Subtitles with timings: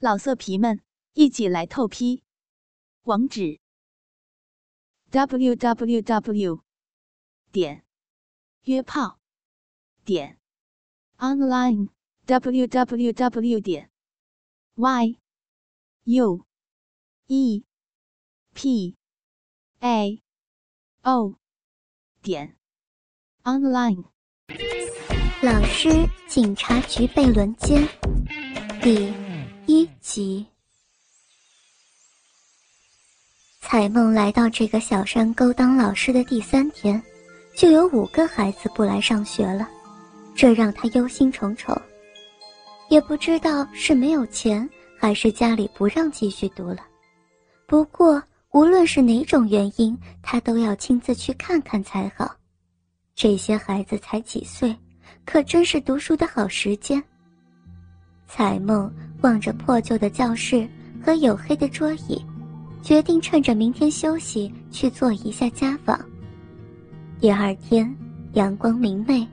[0.00, 0.80] 老色皮们，
[1.14, 2.22] 一起来透批！
[3.02, 3.58] 网址
[5.10, 6.62] ：w w w
[7.50, 7.84] 点
[8.62, 9.18] 约炮
[10.04, 10.38] 点
[11.16, 11.88] online
[12.26, 13.90] w w w 点
[14.76, 15.18] y
[16.04, 16.46] u
[17.26, 17.64] e
[18.54, 18.96] p
[19.80, 20.22] a
[21.02, 21.34] o
[22.22, 22.56] 点
[23.42, 24.04] online。
[25.42, 27.88] 老师，警察局被轮奸，
[28.80, 29.12] 第
[30.08, 30.46] 集。
[33.60, 37.00] 彩梦来到这个小山沟当老师的第三天，
[37.54, 39.68] 就有五个孩子不来上学了，
[40.34, 41.78] 这让他忧心忡忡。
[42.88, 44.66] 也不知道是没有钱，
[44.98, 46.78] 还是家里不让继续读了。
[47.66, 48.22] 不过
[48.52, 52.34] 无论是哪种原因，他都要亲自去看看才好。
[53.14, 54.74] 这些孩子才几岁。
[55.26, 57.02] 可真是读书的好时间。
[58.28, 58.88] 彩梦
[59.22, 60.68] 望着破旧的教室
[61.02, 62.22] 和黝黑的桌椅，
[62.82, 65.98] 决定趁着明天休息去做一下家访。
[67.18, 67.92] 第二天
[68.34, 69.26] 阳光明媚，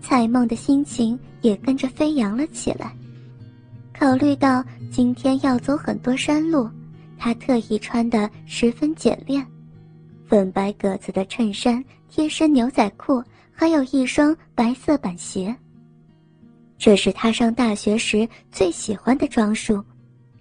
[0.00, 2.94] 彩梦的心情也跟着飞扬了起来。
[3.92, 6.70] 考虑到今天要走很多山路，
[7.18, 9.44] 她特意穿得十分简练，
[10.26, 13.22] 粉白格子的衬衫，贴身牛仔裤。
[13.60, 15.52] 还有一双白色板鞋。
[16.78, 19.84] 这是他上大学时最喜欢的装束。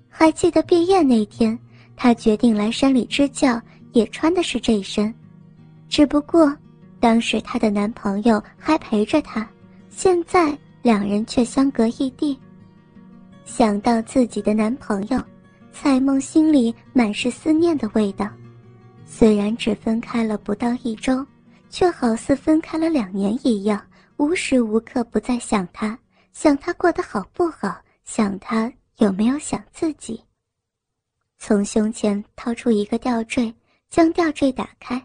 [0.07, 1.57] 还记得毕业那天，
[1.95, 3.59] 他决定来山里支教，
[3.91, 5.13] 也穿的是这一身。
[5.89, 6.55] 只不过，
[6.99, 9.47] 当时她的男朋友还陪着她，
[9.89, 12.37] 现在两人却相隔异地。
[13.43, 15.19] 想到自己的男朋友，
[15.71, 18.29] 蔡梦心里满是思念的味道。
[19.05, 21.25] 虽然只分开了不到一周。
[21.69, 23.81] 却好似分开了两年一样，
[24.15, 25.99] 无时无刻不在想他，
[26.39, 30.23] 想他过得好不好，想他有没有想自己。
[31.39, 33.51] 从胸前掏出一个吊坠，
[33.89, 35.03] 将吊坠打开，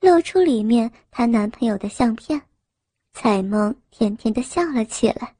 [0.00, 2.40] 露出里面她男朋友的相片。
[3.12, 5.34] 彩梦甜甜的笑了起来。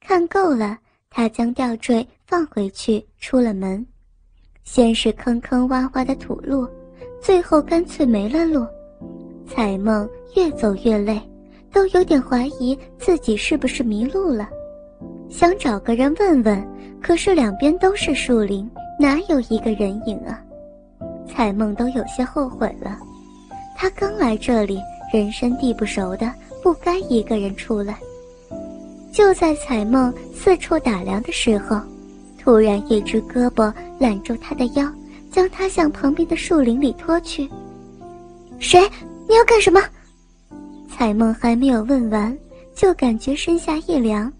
[0.00, 0.78] 看够了，
[1.10, 3.86] 她将吊坠放回去，出了门。
[4.64, 6.66] 先是坑坑洼洼的土路，
[7.20, 8.66] 最后干脆没了路。
[9.46, 11.20] 彩梦越走越累，
[11.72, 14.48] 都有点怀疑自己是不是迷路了，
[15.30, 16.68] 想找个人问问，
[17.00, 20.40] 可是两边都是树林，哪有一个人影啊？
[21.26, 22.98] 彩梦都有些后悔了，
[23.74, 24.78] 她刚来这里，
[25.12, 26.30] 人生地不熟的，
[26.62, 27.98] 不该一个人出来。
[29.10, 31.80] 就在彩梦四处打量的时候，
[32.38, 34.86] 突然一只胳膊揽住她的腰，
[35.30, 37.48] 将她向旁边的树林里拖去。
[38.58, 38.80] 谁？
[39.28, 39.80] 你要干什么？
[40.92, 42.38] 彩梦还没有问完，
[42.74, 44.30] 就感觉身下一凉，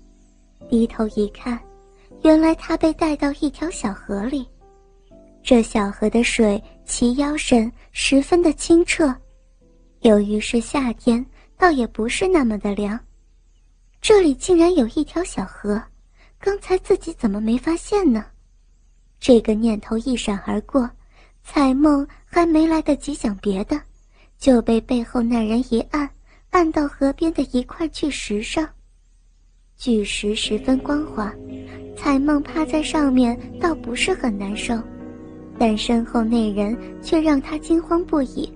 [0.69, 1.59] 低头一看，
[2.23, 4.47] 原来她被带到一条小河里。
[5.43, 9.12] 这小河的水齐腰深，十分的清澈。
[10.03, 11.25] 由于是夏天，
[11.57, 13.01] 倒也不是那么的凉。
[14.01, 15.83] 这里竟然有一条小河，
[16.39, 18.25] 刚才自己怎么没发现呢？
[19.19, 20.89] 这个念头一闪而过，
[21.43, 23.81] 彩梦还没来得及想别的。
[24.39, 26.09] 就被背后那人一按，
[26.53, 28.69] 按到河边的一块巨石上。
[29.77, 31.33] 巨石十分光滑，
[31.97, 34.79] 彩梦趴在上面倒不是很难受，
[35.59, 38.53] 但身后那人却让她惊慌不已。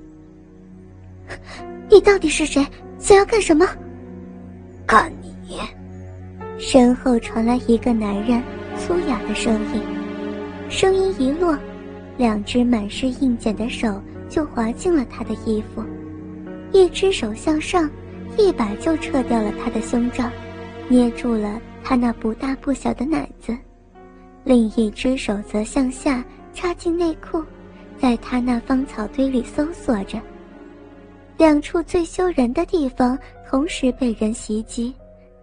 [1.91, 2.65] 你到底是谁？
[2.99, 3.67] 想要干什么？
[4.87, 5.59] 干你！
[6.59, 8.43] 身后传来一个男人
[8.79, 9.83] 粗哑的声音，
[10.69, 11.59] 声音一落，
[12.19, 14.01] 两只满是硬茧的手。
[14.29, 15.85] 就滑进了他的衣服，
[16.77, 17.91] 一只手向上，
[18.37, 20.31] 一把就撤掉了他的胸罩，
[20.89, 23.57] 捏住了他那不大不小的奶子，
[24.45, 26.23] 另一只手则向下
[26.53, 27.43] 插进内裤，
[27.97, 30.21] 在他那芳草堆里搜索着。
[31.39, 34.95] 两处最羞人的地方同时被人袭击，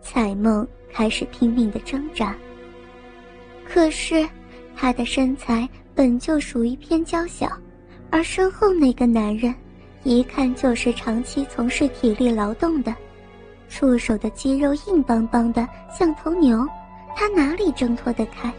[0.03, 2.35] 彩梦开始拼命的挣扎。
[3.67, 4.23] 可是，
[4.75, 7.51] 她的身材本就属于偏娇小。
[8.11, 9.51] 而身后那个男人，
[10.03, 12.93] 一看就是长期从事体力劳动的，
[13.69, 16.67] 触手的肌肉硬邦邦的，像头牛，
[17.15, 18.51] 他哪里挣脱得开？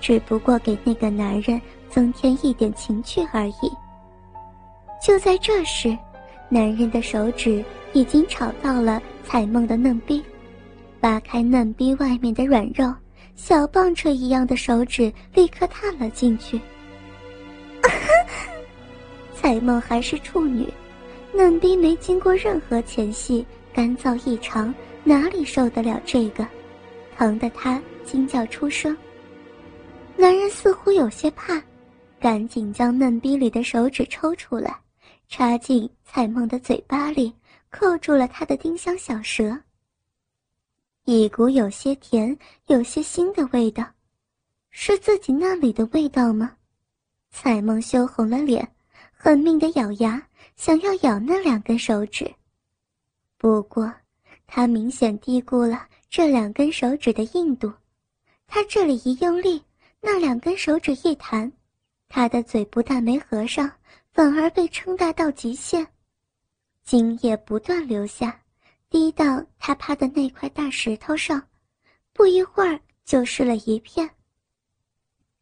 [0.00, 1.60] 只不过给那个男人
[1.90, 3.70] 增添一点情趣而已。
[5.02, 5.96] 就在这时，
[6.48, 7.62] 男人的手指
[7.92, 10.24] 已经吵到了彩梦的嫩逼，
[10.98, 12.90] 扒开嫩逼外面的软肉，
[13.36, 16.58] 小棒槌一样的手指立刻探了进去。
[19.40, 20.68] 彩梦还是处女，
[21.32, 24.72] 嫩逼没经过任何前戏，干燥异常，
[25.02, 26.46] 哪里受得了这个？
[27.16, 28.94] 疼得她惊叫出声。
[30.14, 31.58] 男人似乎有些怕，
[32.20, 34.78] 赶紧将嫩逼里的手指抽出来，
[35.26, 37.32] 插进彩梦的嘴巴里，
[37.70, 39.58] 扣住了她的丁香小舌。
[41.06, 43.82] 一股有些甜、有些腥的味道，
[44.68, 46.52] 是自己那里的味道吗？
[47.30, 48.70] 彩梦羞红了脸，
[49.22, 50.26] 狠命的咬牙，
[50.56, 52.34] 想要咬那两根手指。
[53.36, 53.92] 不过，
[54.46, 57.70] 他明显低估了这两根手指的硬度。
[58.46, 59.62] 他这里一用力，
[60.00, 61.52] 那两根手指一弹，
[62.08, 63.70] 他的嘴不但没合上，
[64.10, 65.86] 反而被撑大到极限，
[66.82, 68.40] 精液不断流下，
[68.88, 71.46] 滴到他趴的那块大石头上，
[72.14, 74.08] 不一会儿就湿了一片。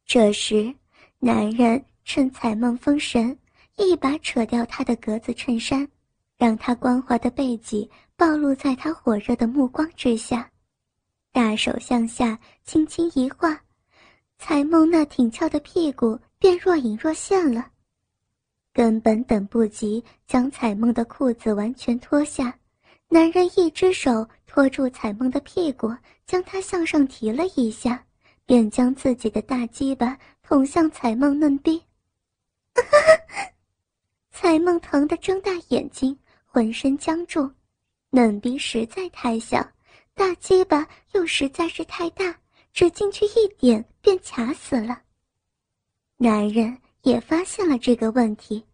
[0.05, 0.75] 这时，
[1.21, 3.39] 男人趁彩梦分神，
[3.79, 5.89] 一把扯掉他的格子衬衫，
[6.37, 10.51] 让他光滑的背脊暴露在他火热的目光之下，
[11.33, 13.59] 大手向下轻轻一划，
[14.39, 17.71] 彩梦那挺翘的屁股便若隐若现了。
[18.73, 22.57] 根本等不及将彩梦的裤子完全脱下，
[23.09, 25.93] 男人一只手托住彩梦的屁股，
[26.27, 28.05] 将她向上提了一下，
[28.45, 31.83] 便将自己的大鸡巴捅向彩梦嫩逼。
[34.41, 37.51] 彩梦疼得睁大眼睛，浑身僵住，
[38.11, 39.69] 嫩逼实在太小，
[40.15, 42.33] 大鸡巴又实在是太大，
[42.73, 44.97] 只进去一点便卡死了。
[46.19, 48.65] 男人也发现了这个问题，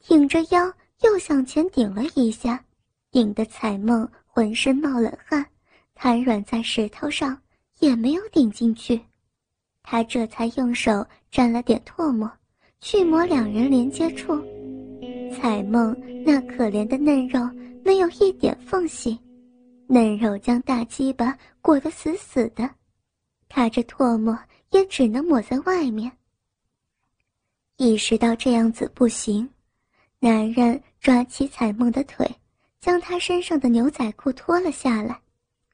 [0.00, 2.64] 挺着腰又向前顶了一下，
[3.12, 5.46] 顶得彩梦浑身冒冷汗，
[5.94, 7.40] 瘫软在石头上，
[7.78, 9.00] 也没有顶进去。
[9.84, 12.28] 他这才用手沾了点唾沫。
[12.78, 14.34] 去抹两人连接处，
[15.38, 15.94] 彩梦
[16.24, 17.38] 那可怜的嫩肉
[17.84, 19.18] 没有一点缝隙，
[19.86, 22.68] 嫩肉将大鸡巴裹得死死的，
[23.46, 24.36] 他这唾沫
[24.70, 26.10] 也只能抹在外面。
[27.76, 29.48] 意识到这样子不行，
[30.18, 32.26] 男人抓起彩梦的腿，
[32.80, 35.20] 将她身上的牛仔裤脱了下来，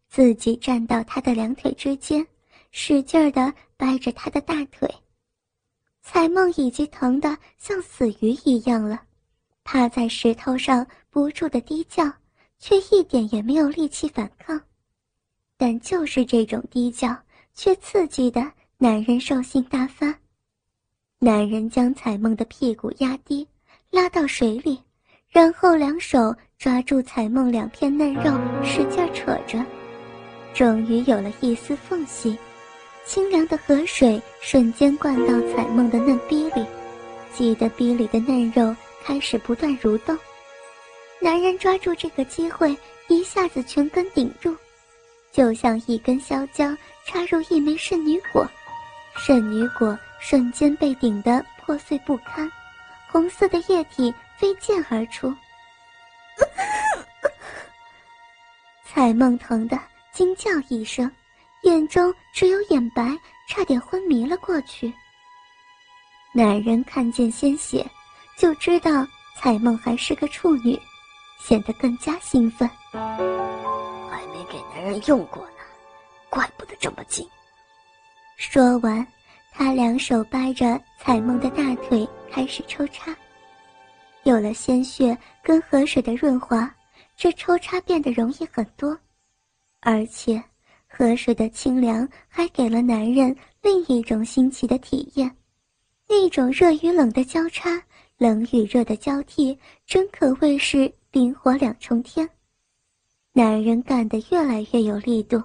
[0.08, 2.26] 自己站到她的两腿之间，
[2.73, 4.93] 使劲儿地掰着她的大腿。
[6.03, 9.00] 彩梦已经疼得像死鱼一样了，
[9.64, 12.11] 趴在石头上不住的低叫，
[12.59, 14.61] 却一点也没有力气反抗。
[15.56, 17.17] 但就是这种低叫，
[17.55, 20.12] 却刺激的男人兽性大发。
[21.19, 23.47] 男人将彩梦的屁股压低，
[23.91, 24.81] 拉到水里，
[25.29, 28.32] 然后两手抓住彩梦两片嫩肉，
[28.65, 29.65] 使劲扯着，
[30.53, 32.37] 终于有了一丝缝隙。
[33.05, 36.65] 清凉的河水瞬间灌到彩梦的嫩逼里，
[37.32, 38.75] 挤得逼里的嫩肉
[39.05, 40.17] 开始不断蠕动。
[41.21, 42.77] 男人抓住这个机会，
[43.09, 44.57] 一下子全根顶住，
[45.33, 46.77] 就像一根香蕉
[47.07, 48.47] 插入一枚圣女果，
[49.17, 52.51] 圣女果瞬间被顶得破碎不堪，
[53.09, 55.35] 红色的液体飞溅而出。
[58.85, 59.79] 彩梦疼得
[60.13, 61.11] 惊叫一声。
[61.63, 63.17] 眼中只有眼白，
[63.49, 64.93] 差点昏迷了过去。
[66.35, 67.89] 男人看见鲜血，
[68.37, 69.06] 就知道
[69.37, 70.79] 彩梦还是个处女，
[71.38, 72.69] 显得更加兴奋。
[72.93, 75.62] 还没给男人用过呢，
[76.29, 77.29] 怪不得这么紧。
[78.37, 79.06] 说完，
[79.52, 83.15] 他两手掰着彩梦的大腿开始抽插。
[84.24, 86.72] 有了鲜血跟河水的润滑，
[87.17, 88.98] 这抽插变得容易很多，
[89.81, 90.43] 而且。
[90.94, 95.34] 河水的清凉还给了男人另一种新奇的体验，
[96.06, 97.82] 那种热与冷的交叉，
[98.22, 102.29] 冷与热的交替，真可谓是冰火两重天。
[103.32, 105.43] 男人干得越来越有力度，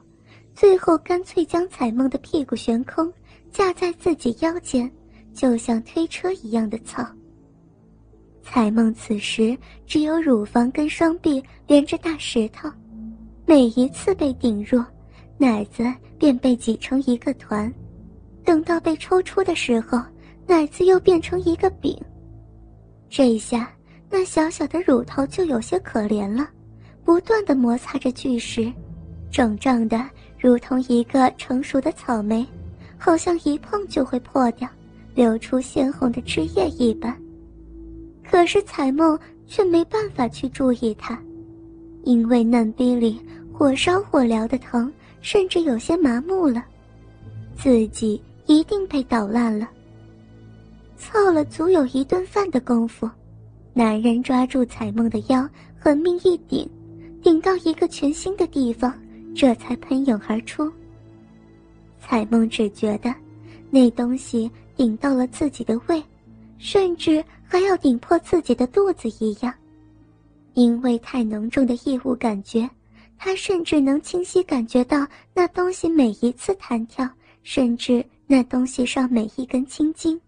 [0.53, 3.11] 最后干脆将彩梦的屁股悬空，
[3.51, 4.87] 架在自己腰间，
[5.33, 7.03] 就像推车一样的操。
[8.43, 9.57] 彩梦此时
[9.87, 12.69] 只有乳房跟双臂连着大石头，
[13.47, 14.79] 每一次被顶入。
[15.39, 15.83] 奶子
[16.19, 17.73] 便被挤成一个团，
[18.45, 19.99] 等到被抽出的时候，
[20.45, 21.99] 奶子又变成一个饼。
[23.09, 23.71] 这下，
[24.09, 26.49] 那小小的乳头就有些可怜了，
[27.03, 28.71] 不断的摩擦着巨石，
[29.31, 30.03] 肿胀的
[30.37, 32.45] 如同一个成熟的草莓，
[32.97, 34.67] 好像一碰就会破掉，
[35.15, 37.15] 流出鲜红的汁液一般。
[38.29, 41.19] 可是彩梦却没办法去注意它，
[42.03, 43.19] 因为嫩逼里
[43.53, 44.91] 火烧火燎的疼。
[45.19, 46.63] 甚至有些麻木了，
[47.57, 49.67] 自己一定被捣烂了。
[50.97, 53.09] 凑了足有一顿饭的功夫，
[53.73, 55.47] 男人抓住彩梦的腰，
[55.79, 56.67] 狠命一顶，
[57.21, 58.93] 顶到一个全新的地方，
[59.35, 60.69] 这才喷涌而出。
[61.99, 63.13] 彩梦只觉得
[63.69, 66.03] 那东西顶到了自己的胃，
[66.57, 69.53] 甚至还要顶破自己的肚子一样。
[70.55, 72.67] 因为太浓重的异物感觉，
[73.17, 77.07] 他甚至能清晰感觉到那东西每一次弹跳，
[77.43, 80.19] 甚至那东西上每一根青筋。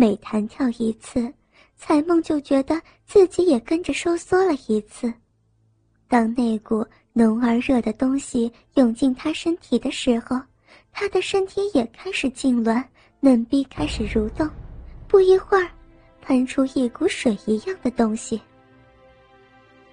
[0.00, 1.28] 每弹跳一次，
[1.76, 5.12] 彩梦就觉得自己也跟着收缩了一次。
[6.06, 10.40] 当那股浓而热的东西涌进他身体的时候，
[10.92, 12.80] 他的身体也开始痉挛，
[13.18, 14.48] 嫩逼开始蠕动，
[15.08, 15.68] 不一会儿，
[16.22, 18.40] 喷出一股水一样的东西。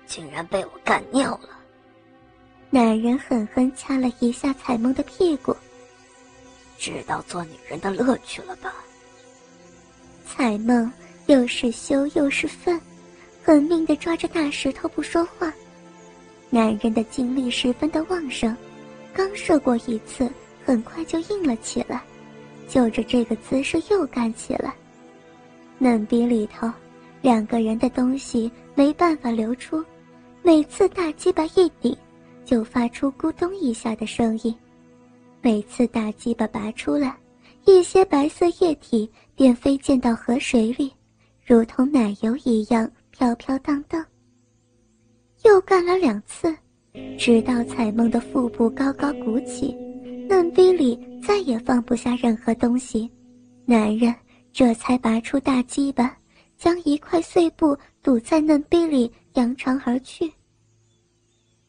[0.05, 1.49] 竟然被我干尿了！
[2.69, 5.57] 男人狠狠掐了一下彩梦的屁股。
[6.77, 8.71] 知道做女人的乐趣了吧？
[10.25, 10.91] 彩梦
[11.27, 12.79] 又是羞又是愤，
[13.43, 15.53] 狠命的抓着大石头不说话。
[16.49, 18.55] 男人的精力十分的旺盛，
[19.13, 20.29] 刚射过一次。
[20.67, 22.01] 很快就硬了起来，
[22.67, 24.73] 就着这个姿势又干起来。
[25.77, 26.67] 嫩逼里头，
[27.21, 29.85] 两个人的东西没办法流出，
[30.41, 31.95] 每次大鸡巴一顶，
[32.45, 34.55] 就发出咕咚一下的声音。
[35.39, 37.15] 每次大鸡巴拔出来，
[37.65, 40.93] 一些白色液体便飞溅到河水里，
[41.43, 44.05] 如同奶油一样飘飘荡荡。
[45.43, 46.55] 又干了两次，
[47.17, 49.75] 直到彩梦的腹部高高鼓起。
[50.27, 53.09] 嫩逼里再也放不下任何东西，
[53.63, 54.13] 男人
[54.51, 56.17] 这才拔出大鸡巴，
[56.57, 60.31] 将一块碎布堵在嫩逼里，扬长而去。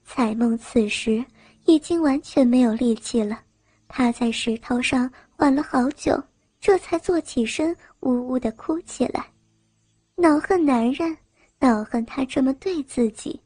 [0.05, 1.23] 彩梦此时
[1.67, 3.41] 已经完全没有力气了，
[3.89, 6.19] 趴在石头上缓了好久，
[6.59, 9.27] 这才坐起身，呜呜的哭起来，
[10.15, 11.15] 恼恨男人，
[11.59, 13.39] 恼恨他这么对自己，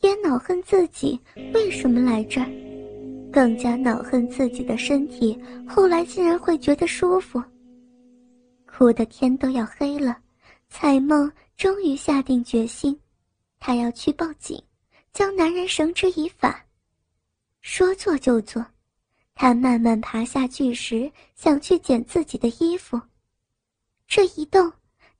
[0.00, 1.18] 也恼恨自己
[1.54, 2.50] 为什么来这儿。
[3.32, 7.40] 更加恼恨自己的身体，后来竟然会觉得舒服。
[8.66, 10.18] 哭的天都要黑了，
[10.68, 12.98] 彩梦终于下定决心，
[13.60, 14.60] 她要去报警，
[15.12, 16.64] 将男人绳之以法。
[17.60, 18.64] 说做就做，
[19.40, 23.00] 他慢慢爬下巨石，想去捡自己的衣服。
[24.08, 24.70] 这一动，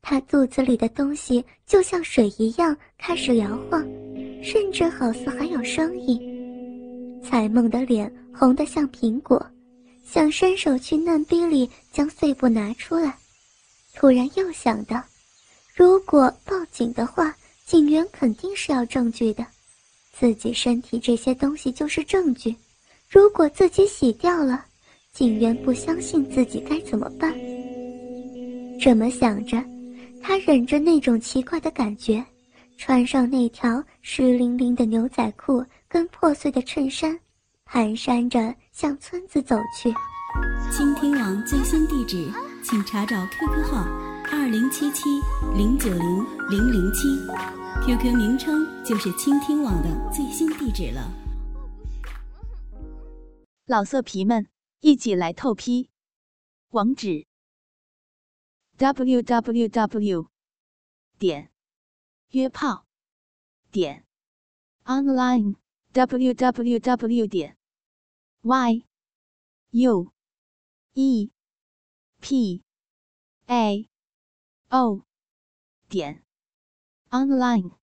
[0.03, 3.81] 他肚子里的东西就像水一样开始摇晃，
[4.43, 6.21] 甚至好似还有声音。
[7.23, 9.41] 彩梦的脸红得像苹果，
[10.05, 13.17] 想伸手去嫩逼里将碎布拿出来，
[13.95, 15.01] 突然又想到，
[15.77, 17.33] 如果报警的话，
[17.65, 19.47] 警员肯定是要证据的，
[20.13, 22.57] 自己身体这些东西就是证据，
[23.09, 24.65] 如果自己洗掉了，
[25.13, 27.35] 警员不相信自己该怎么办？
[28.79, 29.63] 这么想着，
[30.23, 32.25] 他忍着那种奇怪的感觉，
[32.77, 35.65] 穿上那条湿淋淋的牛仔裤。
[35.91, 37.19] 跟破碎的衬衫，
[37.67, 39.91] 蹒跚着向村子走去。
[40.71, 42.31] 倾听网最新地址，
[42.63, 43.87] 请查找 QQ 号
[44.31, 45.09] 二零七七
[45.57, 47.09] 零九零零零七
[47.87, 51.11] ，QQ 名称就是倾听网的最新地址了。
[53.69, 54.49] 老色皮们，
[54.81, 55.91] 一起来透批！
[56.71, 57.27] 网址
[58.79, 60.31] ：w w w.
[61.19, 61.53] 点
[62.31, 62.87] 约炮
[63.71, 64.07] 点
[64.85, 65.57] online。
[65.93, 67.59] www 点
[68.41, 68.87] y
[69.73, 70.13] u
[70.95, 71.31] e
[72.23, 72.63] p
[73.49, 73.91] a
[74.71, 75.05] o
[75.91, 76.25] 点
[77.11, 77.78] online。